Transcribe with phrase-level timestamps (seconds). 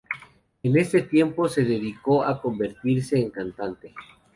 [0.63, 3.93] En ese tiempo, se decidió a convertirse en cantante.